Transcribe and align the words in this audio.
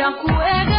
Hamid 0.00 0.78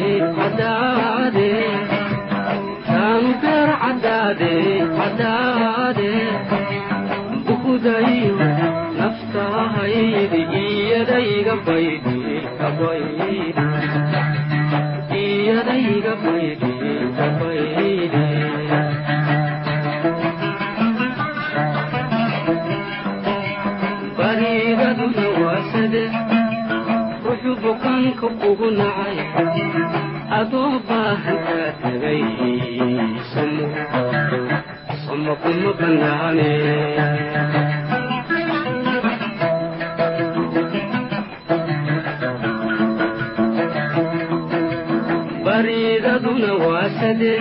cadaade 5.01 6.11
bukudayo 7.45 8.35
naftahaydi 8.99 10.41
iyadayga 10.63 11.55
baydi 11.67 12.17
kabaydi 12.59 13.37
iyadayga 15.21 16.13
baydi 16.25 16.71
kabaydi 17.17 18.25
bariigaduna 24.17 25.25
waasade 25.43 26.03
ugu 28.49 28.67
nacay 28.79 29.17
adoo 30.39 30.73
baahan 30.87 31.37
kaa 31.47 31.69
tagay 31.81 32.21
samo 33.31 33.67
bariidaduna 45.45 46.51
waasade 46.67 47.31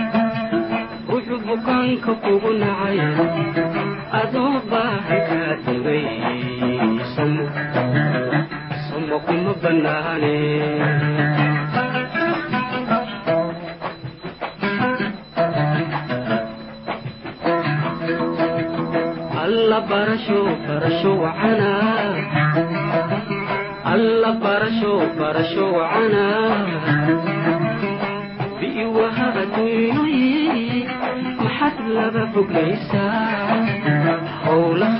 ruxu 1.11 1.37
bukaanka 1.47 2.13
kugu 2.23 2.51
nacay 2.63 2.99
adoo 4.21 4.55
baahan 4.71 5.21
kaa 5.29 5.55
tagay 5.65 6.05
samo 8.87 9.17
kuma 9.27 9.53
bannaane 9.63 10.35
alla 19.71 19.81
barasho 19.91 20.41
barasho 20.67 21.11
wacana 21.23 21.71
alla 23.93 24.31
barasho 24.43 24.93
barasho 25.19 25.65
wacana 25.79 26.25
biiwahaduynoyi 28.59 30.29
maxad 31.43 31.77
laba 31.97 32.25
foglaysaa 32.35 33.31
howlahaagu 34.47 35.00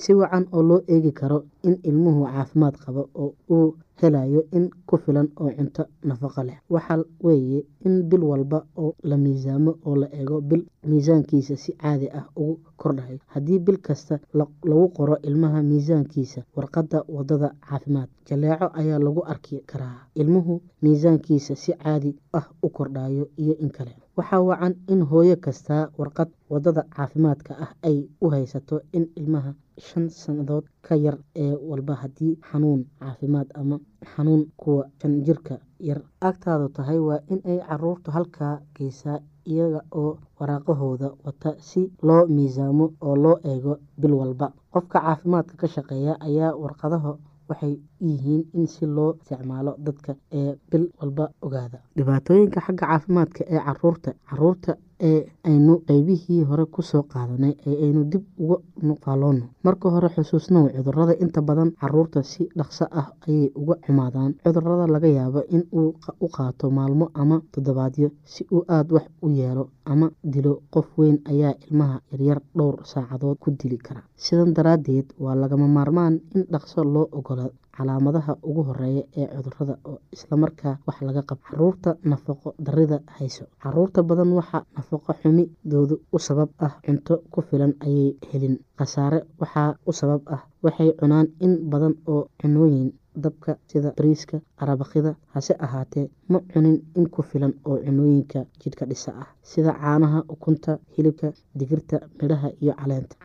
si 0.00 0.14
wacan 0.14 0.44
oo 0.52 0.62
loo 0.62 0.80
eegi 0.88 1.12
karo 1.12 1.38
in 1.62 1.76
ilmuhu 1.88 2.24
caafimaad 2.26 2.74
qabo 2.84 3.02
oo 3.14 3.34
uu 3.50 3.74
helayo 4.00 4.40
in 4.56 4.70
ku 4.86 4.96
filan 4.98 5.28
oo 5.40 5.50
cunto 5.56 5.84
nafaqo 6.08 6.42
leh. 6.42 6.58
Waxa 6.70 6.94
weeye 7.22 7.64
in 7.86 8.02
bil 8.08 8.22
walba 8.30 8.58
oo 8.76 8.94
la 9.02 9.16
miisaamo 9.16 9.72
oo 9.86 9.96
la 9.96 10.08
eego 10.18 10.40
bil 10.40 10.62
miisaankiisa 10.88 11.56
si 11.56 11.72
caadi 11.72 12.08
ah 12.18 12.26
ugu 12.36 12.58
kordhayo 12.76 13.18
haddii 13.26 13.58
bil 13.58 13.78
kasta 13.78 14.18
lagu 14.34 14.88
qoro 14.96 15.16
ilmaha 15.22 15.62
miisaankiisa 15.62 16.40
warqadda 16.56 17.04
waddada 17.08 17.48
caafimaad 17.68 18.08
jaleeco 18.28 18.66
ayaa 18.74 18.98
lagu 18.98 19.22
arki 19.32 19.62
karaa. 19.70 19.98
Ilmuhu 20.14 20.60
miisaankiisa 20.82 21.54
si 21.56 21.72
caadi 21.72 22.16
ah 22.32 22.46
u 22.62 22.68
kordhayo 22.70 23.28
iyo 23.36 23.54
in 23.58 23.70
kale 23.70 23.94
waxaa 24.16 24.40
wacan 24.48 24.74
in 24.92 25.00
hooyo 25.10 25.36
kastaa 25.44 25.88
warqad 25.98 26.30
waddada 26.52 26.82
caafimaadka 26.96 27.52
ah 27.64 27.70
ay 27.88 27.98
u 28.24 28.26
haysato 28.34 28.76
in 28.96 29.04
ilmaha 29.20 29.52
shan 29.86 30.06
sannadood 30.10 30.64
ka 30.86 30.94
yar 31.04 31.16
ee 31.44 31.54
walba 31.70 31.94
haddii 32.02 32.34
xanuun 32.50 32.80
caafimaad 33.00 33.48
ama 33.60 33.76
xanuun 34.14 34.42
kuwa 34.60 34.84
shan 35.00 35.14
jirka 35.26 35.54
yar 35.88 36.00
agtaadu 36.28 36.68
tahay 36.76 36.98
waa 37.08 37.20
in 37.32 37.40
ay 37.50 37.58
caruurtu 37.68 38.10
halkaa 38.16 38.54
geysaa 38.76 39.18
iyaga 39.52 39.80
oo 40.00 40.12
waraaqahooda 40.40 41.08
wata 41.24 41.50
si 41.68 41.80
loo 42.02 42.26
miisaamo 42.34 42.86
oo 43.06 43.16
loo 43.24 43.36
eego 43.50 43.72
bil 44.00 44.12
walba. 44.20 44.52
Qofka 44.72 44.98
caafimaadka 45.00 45.54
ka 45.56 45.66
shaqeeya 45.74 46.14
ayaa 46.26 46.52
warqadaha 46.62 47.16
waxay 47.52 47.74
yihiin 48.08 48.42
in 48.58 48.66
si 48.74 48.86
loo 48.96 49.10
isticmaalo 49.20 49.72
dadka 49.86 50.12
ee 50.40 50.50
bil 50.70 50.84
walba 51.00 51.24
ogaada. 51.46 51.78
Dhibaatooyinka 51.96 52.60
xagga 52.66 52.86
caafimaadka 52.90 53.42
ee 53.54 53.60
carruurta 53.66 54.10
carruurta 54.30 54.72
ee 55.00 55.26
aynu 55.44 55.74
qeybihii 55.88 56.42
hore 56.48 56.64
ku 56.74 56.82
soo 56.82 57.02
qaadanay 57.12 57.54
ee 57.66 57.76
aynu 57.84 58.04
dib 58.12 58.22
uga 58.38 58.56
faaloono 59.04 59.44
marka 59.64 59.90
hore 59.94 60.08
xusuusnow 60.14 60.64
cudurrada 60.76 61.14
inta 61.24 61.40
badan 61.42 61.70
carruurta 61.80 62.22
si 62.22 62.48
dhaqso 62.58 62.84
ah 63.00 63.08
ayay 63.28 63.50
uga 63.60 63.74
xumaadaan. 63.86 64.32
Cudurada 64.44 64.86
laga 64.94 65.08
yaabo 65.08 65.40
in 65.56 65.62
uu 65.72 65.94
u 66.24 66.28
qaato 66.36 66.70
maalmo 66.70 67.10
ama 67.14 67.36
toddobaadyo 67.52 68.08
si 68.24 68.46
uu 68.52 68.64
aada 68.68 68.94
wax 68.94 69.06
u 69.22 69.28
yeelo 69.30 69.64
ama 69.84 70.06
dilo 70.32 70.52
qof 70.74 70.86
weyn 70.98 71.18
ayaa 71.30 71.54
ilmaha 71.66 71.96
yaryar 72.12 72.40
dhowr 72.56 72.76
saacadood 72.92 73.38
ku 73.42 73.50
dili 73.50 73.78
kara. 73.78 74.02
Sidan 74.16 74.54
daraaddeed 74.56 75.06
waa 75.18 75.34
lagama 75.34 75.66
maarmaan 75.68 76.14
in 76.34 76.42
dhaqso 76.52 76.84
loo 76.84 77.08
ogolaado 77.12 77.52
calaamadaha 77.76 78.32
ugu 78.48 78.62
horreeya 78.68 79.02
ee 79.20 79.26
cudurrada 79.34 79.74
oo 79.90 79.98
islamarkaa 80.14 80.74
wax 80.86 80.96
laga 81.08 81.22
qabo. 81.28 81.40
Caruurta 81.50 81.90
nafaqo 82.10 82.48
darida 82.66 82.98
hayso. 83.16 83.44
Caruurta 83.62 84.02
badan 84.02 84.30
waxaa 84.38 84.62
nafaqo 84.76 85.10
xumidoodu 85.20 85.94
u 86.12 86.18
sabab 86.26 86.48
ah 86.66 86.72
cunto 86.86 87.14
ku 87.32 87.40
filan 87.48 87.72
ayay 87.86 88.10
helin. 88.32 88.56
Khasaare 88.78 89.18
waxaa 89.40 89.70
u 89.86 89.92
sabab 90.00 90.22
ah. 90.34 90.42
Waxay 90.64 90.90
cunaan 91.00 91.26
in 91.44 91.52
badan 91.70 91.94
oo 92.12 92.22
cunooyin 92.40 92.90
dabka 93.24 93.52
sida 93.70 93.90
bariiska 93.98 94.36
arabakida 94.62 95.10
hase 95.34 95.52
ahaatee 95.64 96.06
ma 96.32 96.38
cunin 96.52 96.76
in 96.98 97.06
ku 97.14 97.20
filan 97.30 97.52
oo 97.68 97.76
cunooyinka 97.86 98.40
jidhka 98.60 98.84
dhisa 98.90 99.10
ah. 99.22 99.28
Sida 99.50 99.72
caanaha 99.80 100.18
ukunta 100.34 100.72
hilibka 100.96 101.28
digirta 101.58 101.96
midhaha 102.20 102.48
iyo 102.62 102.72
caleenta 102.80 103.16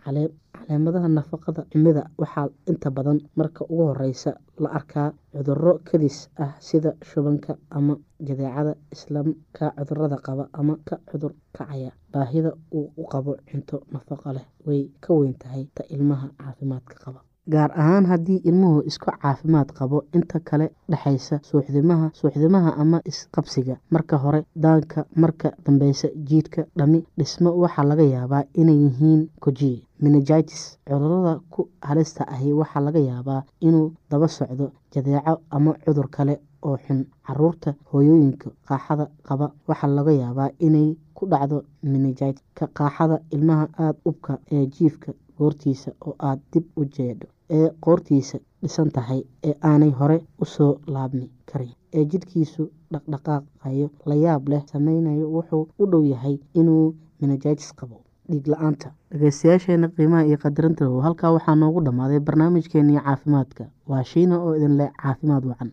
caleemadaha 0.67 1.07
nafaqada 1.17 1.62
cimida 1.71 2.03
waxaa 2.21 2.47
inta 2.71 2.89
badan 2.91 3.19
marka 3.39 3.63
ugu 3.71 3.83
horeysa 3.89 4.31
la 4.63 4.69
arkaa 4.79 5.13
cuduro 5.33 5.74
kadis 5.89 6.17
ah 6.43 6.53
sida 6.59 6.91
shubanka 7.09 7.57
ama 7.69 7.93
jadeecada 8.27 8.74
islaamka 8.95 9.65
cudurrada 9.77 10.17
qaba 10.25 10.50
ama 10.59 10.74
ka 10.88 10.95
cudur 11.09 11.31
kacaya. 11.55 11.91
Baahida 12.13 12.51
uu 12.74 12.91
u 12.97 13.03
qabo 13.12 13.36
cunto 13.50 13.77
nafaqo 13.93 14.33
leh 14.38 14.45
way 14.67 14.81
ka 15.03 15.13
weyn 15.13 15.33
tahay 15.41 15.63
ta 15.75 15.83
ilmaha 15.95 16.27
caafimaadka 16.39 16.95
qaba 17.03 17.19
gaar 17.53 17.71
ahaan 17.81 18.05
haddii 18.11 18.41
ilmuhu 18.49 18.81
isku 18.89 19.11
caafimaad 19.21 19.69
qabo 19.77 20.03
inta 20.17 20.39
kale 20.49 20.67
dhexaysa 20.91 21.39
suuxdimaha 21.49 22.09
suuxdimaha 22.19 22.71
ama 22.81 23.01
isqabsiga. 23.11 23.75
Marka 23.91 24.17
hore 24.23 24.43
daanka 24.55 25.05
marka 25.15 25.51
dambeysa 25.65 26.07
jiidhka 26.29 26.65
dhami 26.77 27.03
dhismo 27.17 27.49
waxaa 27.63 27.83
laga 27.91 28.03
yaabaa 28.03 28.43
inay 28.61 28.77
yihiin 28.83 29.21
koji 29.39 29.71
menegitis 30.01 30.63
cudurrada 30.87 31.39
ku 31.49 31.69
halista 31.81 32.23
ahi 32.33 32.53
waxaa 32.53 32.81
laga 32.87 32.99
yaabaa 32.99 33.41
inuu 33.67 33.93
daba 34.11 34.27
socdo 34.27 34.71
jadeeco 34.93 35.33
ama 35.49 35.73
cudur 35.85 36.07
kale 36.09 36.39
oo 36.63 36.77
xun. 36.77 37.05
Caruurta 37.27 37.73
hooyooyinka 37.91 38.49
qaaxada 38.67 39.05
qaba 39.27 39.51
waxaa 39.67 39.87
laga 39.97 40.11
yaabaa 40.11 40.49
inay 40.59 40.95
ku 41.13 41.25
dhacdo 41.31 41.63
menegit 41.83 42.37
ka 42.57 42.67
qaaxada 42.77 43.19
ilmaha 43.35 43.65
aada 43.79 43.99
ubka 44.05 44.37
ee 44.51 44.65
jiifka 44.75 45.11
goortiisa 45.38 45.91
oo 46.06 46.15
aada 46.20 46.41
dib 46.53 46.65
u 46.77 46.86
jeedho 46.86 47.27
ee 47.58 47.70
qoortiisa 47.86 48.38
dhisan 48.62 48.89
tahay 48.91 49.22
ee 49.48 49.53
aanay 49.70 49.91
hore 50.00 50.17
u 50.41 50.46
soo 50.46 50.72
laabmi 50.88 51.29
karin. 51.51 51.72
Ee 51.94 52.06
jidhkiisu 52.12 52.63
dhaqdhaqaaqayo 52.94 53.88
layaab 54.06 54.48
leh 54.50 54.63
sameynayo 54.72 55.25
wuxuu 55.36 55.63
u 55.79 55.86
dhow 55.91 56.03
yahay 56.13 56.38
inuu 56.53 56.96
menegitis 57.22 57.74
qabo. 57.79 58.01
Dhiig 58.29 58.48
la'aanta 58.53 58.91
dhegeystayaasheena 59.12 59.88
qiimaha 59.96 60.24
iyo 60.29 60.38
qadarinta 60.44 60.86
halkaa 61.06 61.32
waxaa 61.38 61.56
noogu 61.56 61.82
dhammaaday 61.86 62.20
barnaamijkeenii 62.20 63.00
caafimaadka. 63.06 63.63
Waa 63.89 64.03
shiina 64.03 64.39
oo 64.44 64.56
idin 64.56 64.77
leh 64.77 64.89
caafimaad 65.03 65.44
wacan 65.46 65.72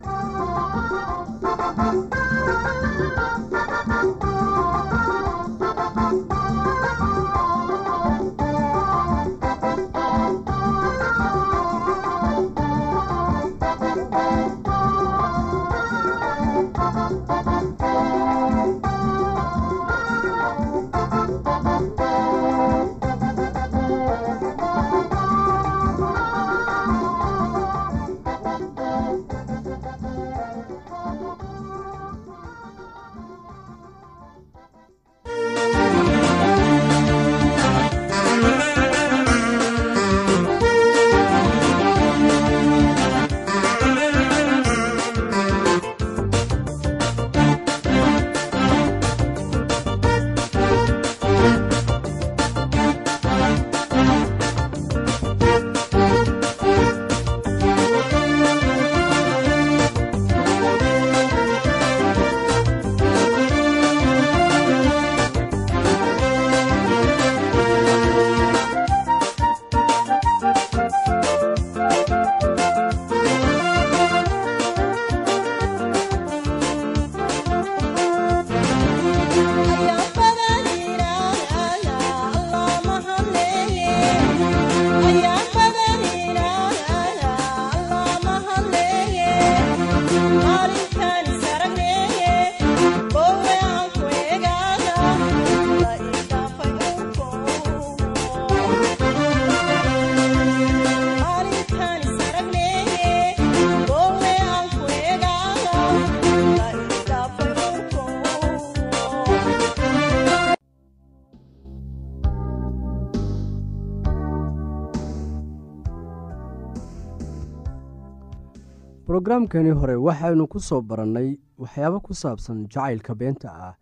brogaraamkani 119.15 119.69
hore 119.79 119.95
waxaynu 119.95 120.45
ku 120.53 120.59
soo 120.59 120.81
barannay 120.81 121.37
waxyaabo 121.63 121.99
ku 122.03 122.13
saabsan 122.21 122.67
jacaylka 122.67 123.15
beenta 123.15 123.47
ah. 123.67 123.73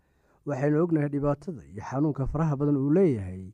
Waxaynu 0.46 0.78
ognahay 0.84 1.08
dhibaatada 1.14 1.62
iyo 1.74 1.82
xanuunka 1.82 2.26
faraha 2.30 2.54
badan 2.60 2.76
uu 2.78 2.90
leeyahay 2.94 3.50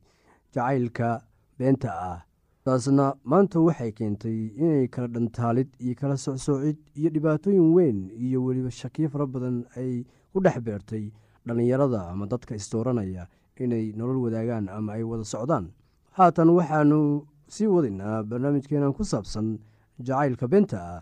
jacaylka 0.53 1.25
beenta 1.57 1.89
ah. 1.89 2.19
Taasna 2.65 3.05
maanta 3.25 3.57
waxay 3.65 3.91
keentay 3.97 4.53
inay 4.61 4.87
kala 4.93 5.07
dhantaalid 5.07 5.69
iyo 5.81 5.95
kala 5.97 6.17
socsoocid 6.21 6.77
iyo 6.93 7.09
dhibaatooyin 7.09 7.73
weyn 7.73 7.99
iyo 8.13 8.45
weliba 8.45 8.69
shakiyo 8.71 9.09
fara 9.09 9.25
badan 9.25 9.65
ay 9.75 10.05
ku 10.33 10.37
dhex 10.39 10.61
beertay 10.61 11.09
dhallinyarada 11.47 12.13
ama 12.13 12.29
dadka 12.29 12.53
isdooranaya 12.61 13.25
inay 13.57 13.89
nolol 13.97 14.21
wadaagaan 14.29 14.69
ama 14.69 14.93
ay 15.01 15.03
wada 15.03 15.25
socdaan. 15.25 15.73
Haatan 16.13 16.49
waxaanu 16.53 17.25
sii 17.49 17.65
wadaynaa 17.75 18.21
barnaamijkeenan 18.29 18.93
ku 18.93 19.01
saabsan 19.03 19.57
jacaylka 19.97 20.45
beenta 20.47 20.77
ah 20.77 21.01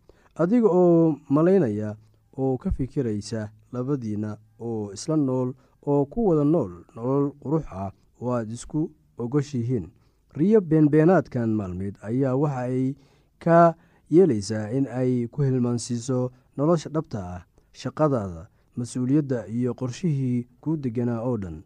adiga 0.35 0.67
oo 0.69 1.15
malaynaya 1.29 1.95
oo 2.37 2.57
ka 2.57 2.71
fikiraysa 2.71 3.49
labadiinna 3.73 4.37
oo 4.59 4.91
isla 4.93 5.15
nool 5.17 5.53
oo 5.87 6.05
ku 6.05 6.27
wada 6.29 6.43
nool 6.43 6.71
nolol 6.95 7.31
qurux 7.41 7.65
ah 7.71 7.91
oo 8.21 8.31
aad 8.33 8.51
isku 8.51 8.91
ogoshihiin. 9.17 9.89
Riyo 10.37 10.61
beenbeenaadkan 10.61 11.49
maalmeed 11.49 11.95
ayaa 12.01 12.35
waxa 12.35 12.61
ay 12.71 12.95
ka 13.39 13.75
yeelaysaa 14.09 14.69
in 14.71 14.87
ay 14.87 15.27
ku 15.27 15.41
hilmaansiiso 15.43 16.31
nolosha 16.57 16.89
dhabta 16.89 17.19
ah 17.35 17.41
shaqadaada 17.73 18.47
mas'uuliyadda 18.77 19.47
iyo 19.47 19.73
qorshihii 19.73 20.47
kuu 20.61 20.77
deganaa 20.77 21.21
oo 21.27 21.37
dhan. 21.37 21.63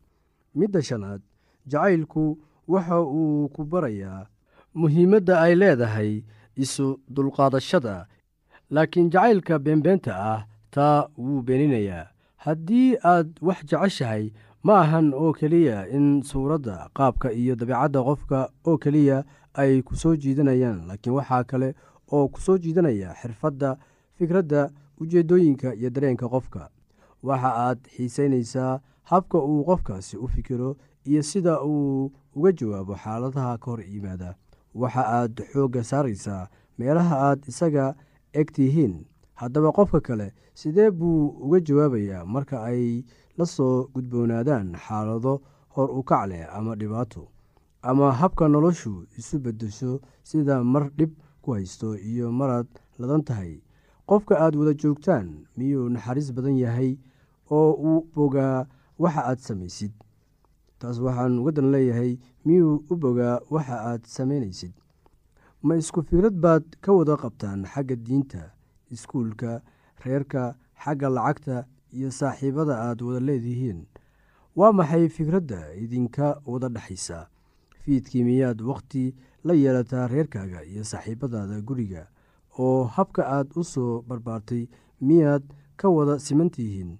Midda 0.56 0.82
shanaad 0.82 1.22
jacaylku 1.68 2.38
waxa 2.68 3.02
uu 3.02 3.50
ku 3.54 3.62
barayaa 3.64 4.26
muhiimadda 4.74 5.42
ay 5.42 5.54
leedahay 5.56 6.24
isu 6.58 7.00
dulqaadashada 7.16 8.08
laakiin 8.76 9.10
jacaylka 9.14 9.60
beenbeenta 9.66 10.14
ah 10.34 10.42
taa 10.76 11.08
wuu 11.18 11.42
beeninayaa. 11.48 12.08
Haddii 12.46 12.98
aad 13.12 13.30
wax 13.48 13.60
jeceshahay 13.70 14.24
ma 14.64 14.74
ahan 14.84 15.08
oo 15.14 15.32
keliya 15.40 15.88
in 15.98 16.06
suuradda 16.30 16.76
qaabka 16.98 17.32
iyo 17.42 17.56
dabeicadda 17.56 18.04
qofka 18.08 18.40
oo 18.68 18.78
keliya 18.84 19.18
ay 19.62 19.82
ku 19.88 19.96
soo 20.02 20.16
jiidanayaan 20.24 20.80
laakiin 20.88 21.16
waxaa 21.18 21.44
kale 21.52 21.70
oo 22.12 22.28
ku 22.34 22.40
soo 22.46 22.58
jiidanaya 22.64 23.14
xirfadda 23.22 23.70
fikradda 24.18 24.62
ujeeddooyinka 25.02 25.74
iyo 25.80 25.90
dareenka 25.90 26.28
qofka. 26.30 26.70
Waxa 27.24 27.52
aad 27.68 27.80
xiisaynaysaa 27.96 28.80
habka 29.12 29.38
uu 29.40 29.64
qofkaasi 29.70 30.18
u 30.18 30.28
fikiro 30.28 30.78
iyo 31.06 31.22
sida 31.24 31.62
uu 31.64 32.12
uga 32.36 32.52
jawaabo 32.52 32.96
xaaladaha 33.04 33.58
ka 33.58 33.72
hor 33.72 33.82
yimaada. 33.82 34.36
Waxa 34.76 35.04
aad 35.20 35.36
xoogga 35.54 35.84
saaraysaa 35.84 36.48
meelaha 36.78 37.16
aad 37.30 37.48
isaga 37.48 37.96
eg 38.40 38.48
tihiin 38.56 38.94
haddaba 39.42 39.70
qofka 39.78 40.00
kale 40.08 40.28
sidee 40.60 40.90
buu 40.92 41.28
uga 41.46 41.60
jawaabayaa 41.68 42.26
marka 42.26 42.64
ay 42.64 43.04
la 43.38 43.46
soo 43.46 43.88
gudboonaadaan 43.94 44.68
xaalado 44.86 45.34
hor 45.76 45.90
u 46.00 46.02
kac 46.10 46.24
leh 46.30 46.44
ama 46.58 46.76
dhibaato 46.80 47.24
ama 47.90 48.12
habka 48.22 48.48
noloshu 48.48 48.94
isu 49.20 49.36
beddesho 49.44 49.92
sida 50.24 50.64
mar 50.64 50.90
dhib 50.98 51.12
ku 51.42 51.52
haysto 51.54 51.96
iyo 51.98 52.32
maraad 52.32 52.68
ladan 53.00 53.24
tahay? 53.24 53.62
Qofka 54.10 54.34
aad 54.44 54.56
wada 54.56 54.74
joogtaan 54.74 55.28
miyuu 55.58 55.90
naxariis 55.90 56.30
badan 56.34 56.58
yahay 56.58 56.98
oo 57.52 57.72
uu 57.88 58.00
bogaa 58.16 58.66
waxa 59.00 59.22
aad 59.30 59.40
samaysid? 59.48 59.92
Taas 60.80 60.98
waxaan 61.06 61.40
uga 61.40 61.52
dan 61.52 61.72
leeyahay 61.74 62.18
miyuu 62.46 62.84
u 62.90 62.96
bogaa 62.96 63.40
waxa 63.54 63.76
aad 63.90 64.02
samaynaysid 64.16 64.74
ma 65.68 65.74
isku 65.82 66.02
fikrad 66.10 66.36
baad 66.46 66.64
ka 66.84 66.92
wada 66.98 67.16
qabtaan 67.24 67.62
xagga 67.74 67.96
diinta 68.06 68.44
iskuulka 68.96 69.52
reerka 70.06 70.44
xagga 70.84 71.10
lacagta 71.18 71.58
iyo 71.98 72.10
saaxiibada 72.20 72.76
aad 72.88 73.00
wada 73.08 73.20
leedihiin. 73.28 73.80
Waa 74.58 74.72
maxay 74.80 75.06
fikradda 75.18 75.60
idinka 75.84 76.28
wada 76.52 76.68
dhexaysa? 76.76 77.20
Fiidkii 77.84 78.24
miyaad 78.30 78.60
wakhti 78.70 79.04
la 79.48 79.54
yeelataa 79.54 80.08
reerkaaga 80.14 80.60
iyo 80.72 80.84
saaxiibadaada 80.92 81.62
guriga? 81.68 82.04
Oo 82.60 82.84
habka 82.96 83.22
aad 83.38 83.48
u 83.60 83.64
soo 83.64 84.02
barbaartay 84.08 84.64
miyaad 85.08 85.44
ka 85.80 85.90
wada 85.90 86.20
siman 86.26 86.50
tihiin 86.56 86.92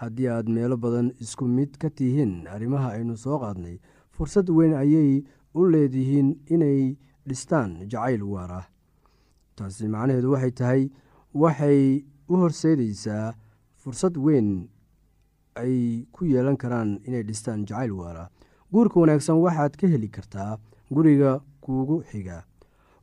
haddii 0.00 0.28
aad 0.28 0.46
meelo 0.48 0.76
badan 0.84 1.08
isku 1.24 1.44
mid 1.56 1.76
ka 1.82 1.88
tihiin 1.90 2.46
arrimaha 2.54 2.88
aynu 2.96 3.16
soo 3.24 3.38
qaadnay 3.42 3.76
fursad 4.14 4.48
weyn 4.56 4.74
ayay 4.82 5.24
u 5.54 5.60
leedihiin 5.72 6.28
inay 6.54 6.96
dhistaan 7.28 7.70
jacayl 7.90 8.22
waar 8.32 8.52
ah 8.60 8.66
taasi 9.56 9.88
macnaheedu 9.94 10.30
waxay 10.34 10.50
tahay 10.60 10.82
waxay 11.42 11.80
u 12.28 12.34
horseedaysaa 12.42 13.34
fursad 13.80 14.14
weyn 14.26 14.48
ay 15.62 16.06
ku 16.14 16.24
yeelan 16.32 16.56
karaan 16.62 16.90
inay 17.06 17.22
dhistaan 17.28 17.60
jacayl 17.68 17.92
waara. 18.00 18.24
Guurka 18.72 19.00
wanaagsan 19.00 19.36
waxaad 19.44 19.72
ka 19.80 19.86
heli 19.92 20.08
kartaa 20.16 20.58
guriga 20.94 21.40
kuugu 21.64 22.02
xiga. 22.10 22.38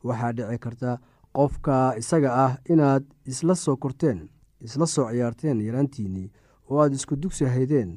Waxaa 0.06 0.32
dhici 0.36 0.58
karta 0.64 0.90
qofka 1.36 1.76
isaga 2.00 2.30
ah 2.44 2.52
inaad 2.72 3.04
isla 3.30 3.54
soo 3.54 3.76
korteen 3.82 4.18
isla 4.66 4.86
soo 4.86 5.06
ciyaarteen 5.10 5.58
yaraantiinnii 5.66 6.28
oo 6.70 6.78
aad 6.82 6.92
isku 6.98 7.14
dugsi 7.22 7.44
haydeen 7.54 7.90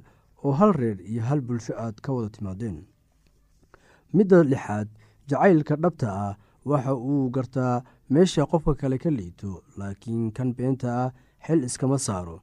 oo 0.43 0.51
hal 0.59 0.71
reer 0.79 0.97
iyo 1.01 1.21
hal 1.27 1.41
bulsho 1.47 1.73
aad 1.83 1.95
ka 2.03 2.13
wada 2.15 2.29
timaadeen. 2.35 2.77
Midda 4.15 4.38
lixaad 4.43 4.88
jacaylka 5.29 5.75
dhabta 5.75 6.07
ah 6.25 6.33
waxa 6.65 6.93
uu 6.95 7.29
gartaa 7.35 7.83
meesha 8.09 8.45
qofka 8.51 8.73
kale 8.81 8.97
ka 8.97 9.09
liito 9.09 9.51
laakiin 9.77 10.31
kan 10.31 10.53
beenta 10.57 10.89
ah 11.03 11.11
xil 11.45 11.63
iskama 11.67 11.97
saaro. 11.99 12.38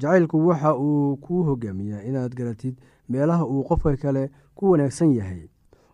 Jacaylku 0.00 0.36
waxa 0.48 0.70
uu 0.76 1.16
kuu 1.24 1.42
hogaamiyaa 1.48 2.02
inaad 2.08 2.32
garatid 2.38 2.76
meelaha 3.08 3.44
uu 3.52 3.62
qofka 3.68 3.96
kale 3.96 4.30
ku 4.54 4.70
wanaagsan 4.70 5.12
yahay 5.18 5.42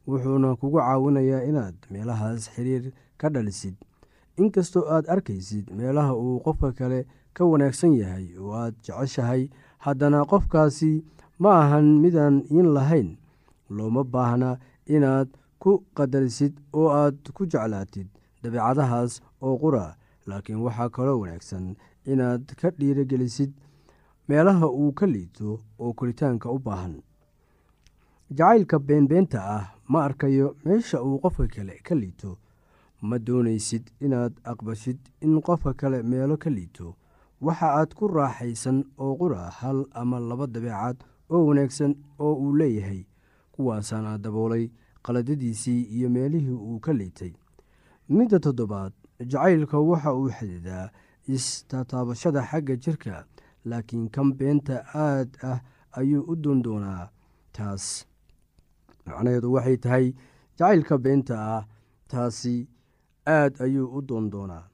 wuxuuna 0.06 0.56
kugu 0.60 0.78
caawinayaa 0.78 1.42
inaad 1.50 1.74
meelahaas 1.90 2.50
xiriir 2.54 2.92
ka 3.16 3.28
dhalisid. 3.34 3.74
Inkastoo 4.36 4.84
aad 4.94 5.06
arkaysid 5.14 5.70
meelaha 5.78 6.12
uu 6.14 6.40
qofka 6.46 6.72
kale 6.78 7.06
ka 7.36 7.44
wanaagsan 7.44 7.92
yahay 8.00 8.26
oo 8.38 8.52
aad 8.62 8.74
jeceshahay 8.86 9.48
haddana 9.84 10.24
qofkaasi 10.30 10.92
ma 11.38 11.50
ahan 11.62 11.86
midaan 12.04 12.36
iin 12.50 12.68
lahayn. 12.76 13.08
Looma 13.70 14.04
baahna 14.04 14.50
inaad 14.86 15.28
ku 15.62 15.70
qadarisid 15.96 16.54
oo 16.78 16.88
aad 17.00 17.18
ku 17.36 17.42
jeclaatid 17.52 18.08
dabeecadahaas 18.42 19.12
oo 19.46 19.54
qura 19.62 19.96
laakiin 20.28 20.60
waxaa 20.66 20.88
kaloo 20.96 21.18
wanaagsan 21.22 21.66
inaad 22.12 22.44
ka 22.60 22.68
dhiirogelisid 22.78 23.52
meelaha 24.28 24.66
uu 24.80 24.92
ka 24.98 25.06
liito 25.14 25.48
oo 25.82 25.92
koritaanka 25.98 26.50
u 26.56 26.58
baahan. 26.66 26.94
Jacaylka 28.38 28.78
beenbeenta 28.78 29.40
ah 29.56 29.64
ma 29.88 30.04
arkayo 30.04 30.56
meesha 30.64 30.98
uu 31.06 31.18
qofka 31.22 31.46
kale 31.54 31.74
ka 31.86 31.94
liito. 31.94 32.38
Ma 33.08 33.18
doonaysid 33.26 33.84
inaad 34.00 34.32
aqbashid 34.50 34.98
in 35.20 35.40
qofka 35.46 35.72
kale 35.80 35.98
meelo 36.02 36.36
ka 36.36 36.50
liito. 36.50 36.96
Waxa 37.44 37.68
aad 37.78 37.90
ku 37.94 38.08
raaxaysan 38.08 38.78
oo 38.98 39.12
qura 39.20 39.50
hal 39.60 39.84
ama 40.00 40.18
laba 40.20 40.46
dabeecad 40.46 40.96
oo 41.30 41.42
wanaagsan 41.48 41.92
oo 42.18 42.34
uu 42.44 42.56
leeyahay 42.60 43.04
kuwaasaana 43.52 44.18
daboolay 44.18 44.64
qaladadiisii 45.04 45.80
iyo 45.96 46.08
meelihii 46.16 46.56
uu 46.68 46.78
ka 46.84 46.92
liitay. 46.92 47.32
Midda 48.16 48.38
toddobaad 48.46 48.92
jacaylka 49.32 49.78
waxa 49.90 50.10
uu 50.20 50.30
xididaa 50.38 50.86
istataabashada 51.36 52.42
xagga 52.50 52.74
jirka 52.84 53.14
laakiin 53.70 54.08
kan 54.14 54.28
beenta 54.38 54.76
aad 55.06 55.30
ah 55.50 55.58
ayuu 56.00 56.22
u 56.32 56.34
doondoonaa 56.44 57.08
taas. 57.56 57.84
Macnaheedu 59.06 59.52
waxay 59.56 59.76
tahay 59.84 60.06
jacaylka 60.58 60.98
beenta 61.04 61.34
ah 61.56 61.62
taasi 62.10 62.56
aad 63.38 63.52
ayuu 63.64 63.86
u 63.96 64.02
doondoonaa 64.08 64.64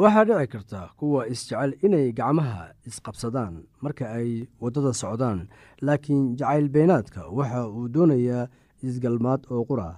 waxaa 0.00 0.24
dhici 0.28 0.46
karta 0.52 0.80
kuwa 0.98 1.20
isjecel 1.32 1.72
inay 1.86 2.06
gacmaha 2.18 2.62
isqabsadaan 2.88 3.54
marka 3.84 4.04
ay 4.18 4.30
waddada 4.62 4.92
socdaan 5.02 5.40
laakiin 5.86 6.24
jacayl 6.38 6.66
beenaadka 6.74 7.20
waxa 7.38 7.60
uu 7.76 7.88
doonayaa 7.94 8.48
isgalmaad 8.90 9.40
oo 9.54 9.62
qura 9.68 9.88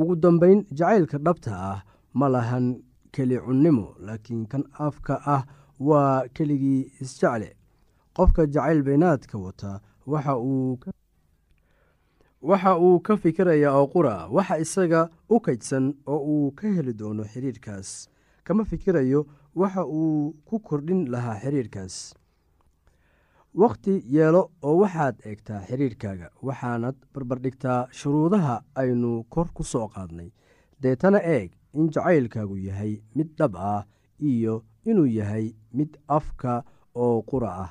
ugu 0.00 0.14
dambeyn 0.22 0.60
jacaylka 0.78 1.16
dhabta 1.26 1.52
ah 1.72 1.78
ma 2.18 2.26
lahan 2.34 2.66
keli 3.14 3.36
cunnimo 3.46 3.86
laakiin 4.06 4.42
kan 4.52 4.64
afka 4.86 5.14
ah 5.36 5.42
waa 5.88 6.14
keligii 6.36 6.80
isjecle 7.02 7.50
qofka 8.16 8.42
jacayl 8.54 8.80
beenaadka 8.86 9.36
wata 9.44 9.72
waxa 10.06 10.34
uu 12.78 13.00
ka 13.06 13.16
fikirayaa 13.22 13.74
oo 13.80 13.86
qura 13.94 14.14
waxa 14.36 14.54
isaga 14.64 15.00
u 15.34 15.36
kaydsan 15.40 15.84
oo 16.12 16.20
uu 16.32 16.50
ka 16.58 16.66
heli 16.76 16.92
doono 17.00 17.22
xiriirkaas. 17.32 17.88
Kama 18.44 18.62
fikirayo 18.64 19.20
waxa 19.60 19.82
uu 19.86 20.32
ku 20.48 20.56
kordhin 20.60 21.00
lahaa 21.12 21.40
xiriirkaas 21.42 21.94
wakhti 23.62 23.92
yeelo 24.14 24.42
oo 24.68 24.76
waxaad 24.82 25.16
eegtaa 25.30 25.60
xiriirkaaga 25.68 26.28
waxaanad 26.48 26.96
barbardhigtaa 27.14 27.80
shuruudaha 27.98 28.54
aynu 28.82 29.10
kor 29.34 29.48
ku 29.56 29.62
soo 29.72 29.86
qaadnay. 29.94 30.28
Deetana 30.82 31.20
eeg 31.36 31.50
in 31.74 31.90
jacaylkaagu 31.94 32.56
yahay 32.68 32.92
mid 33.16 33.28
dhab 33.38 33.56
ah 33.56 33.82
iyo 34.30 34.54
inuu 34.90 35.06
yahay 35.18 35.46
mid 35.78 35.90
afka 36.18 36.52
oo 36.94 37.22
qura 37.30 37.50
ah 37.64 37.70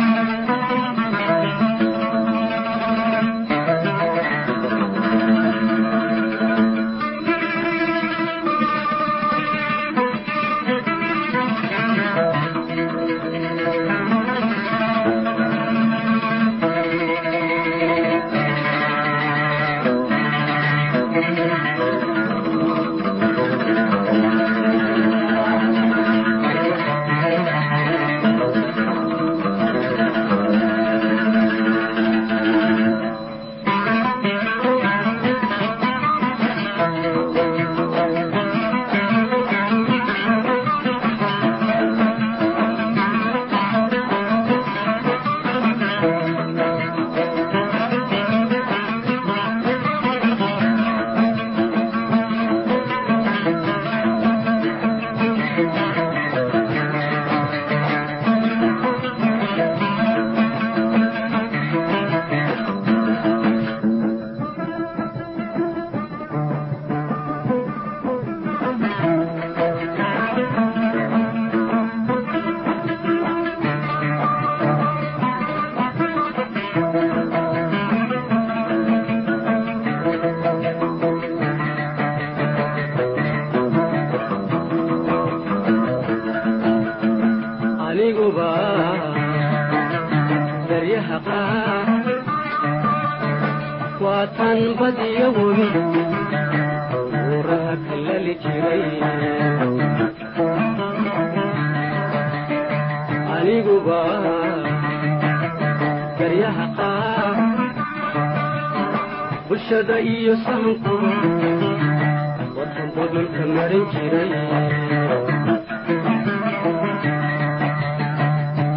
budulka 113.21 113.45
marin 113.55 113.83
jiray 113.93 114.33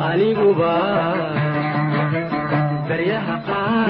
aniguba 0.08 0.72
garyaha 2.88 3.36
qaar 3.48 3.88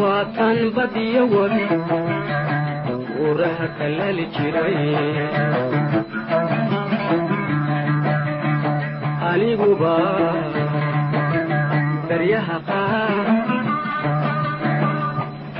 waatan 0.00 0.58
badiyo 0.76 1.22
wabi 1.34 1.64
buuraha 3.10 3.66
kalali 3.78 4.24
jiray 4.36 4.78
aniguba 9.30 9.94
garyaha 12.10 12.56
qaar 12.70 13.26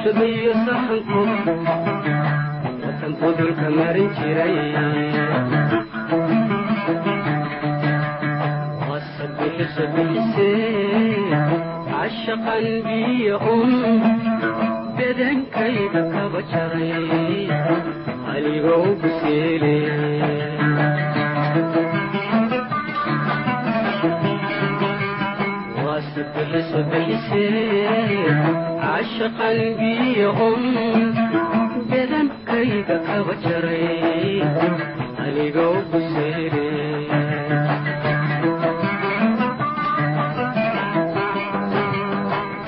shadayo 0.03 0.53
sahanku 0.67 1.23
budulka 3.23 3.69
marin 3.79 4.09
jiray 4.19 4.55
cashaqan 11.91 12.65
biyo 12.85 13.37
un 13.55 13.73
bedankayga 14.97 16.03
kaba 16.13 16.41
jaray 16.51 16.93
anigoo 18.33 18.87
guseele 19.03 19.75
cashaqan 28.81 29.59
biyo 29.79 30.29
un 30.49 30.63
bedankayga 31.91 32.97
kaba 33.07 33.35
jaray 33.45 34.45
anigoo 35.25 35.77
guseele 35.91 36.67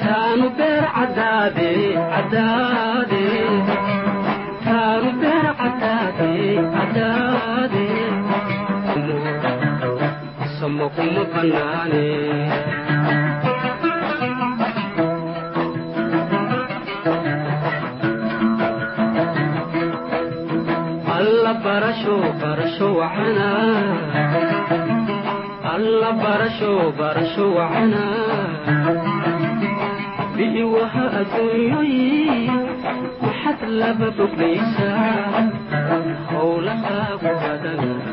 taanu 0.02 0.46
beer 0.58 0.84
cadaade 0.96 1.70
cadaade 2.12 3.24
taanu 4.66 5.10
beer 5.20 5.46
cadaade 5.60 6.30
cadaade 6.76 7.86
samo 10.56 10.86
kuma 10.96 11.22
banaane 11.32 12.04
barasho 21.74 22.14
wacana 27.56 28.04
bi'iwaha 30.36 31.04
adduunyoyi 31.20 32.06
waxaad 33.24 33.60
laba 33.80 34.08
boglaysaa 34.18 35.42
howlahaagu 36.30 37.30
badana 37.42 38.03